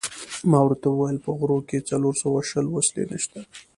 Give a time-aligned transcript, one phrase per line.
[0.51, 3.39] ما ورته وویل: په غرو کې څلور سوه شل وسلې نشته.